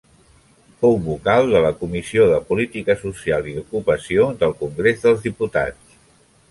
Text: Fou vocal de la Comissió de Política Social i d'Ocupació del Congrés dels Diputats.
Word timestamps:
Fou 0.83 0.95
vocal 1.07 1.51
de 1.51 1.61
la 1.65 1.71
Comissió 1.83 2.25
de 2.31 2.39
Política 2.49 2.97
Social 3.03 3.51
i 3.53 3.55
d'Ocupació 3.59 4.27
del 4.43 4.59
Congrés 4.65 5.05
dels 5.07 5.25
Diputats. 5.29 6.01